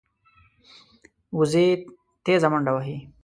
وزې 1.37 1.65
تېزه 2.23 2.47
منډه 2.51 2.71
وهي 2.75 2.97